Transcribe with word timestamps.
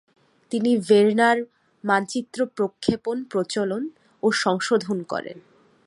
তিনি 0.51 0.71
ভের্নার 0.77 1.37
মানচিত্র 1.83 2.39
প্রক্ষেপণ 2.57 3.17
প্রচলন 3.23 3.83
ও 4.23 4.27
সংশোধন 4.31 4.97
করেন। 5.03 5.37